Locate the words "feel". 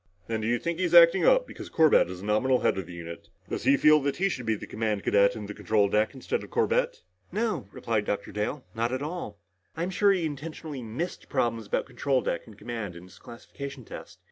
3.77-3.99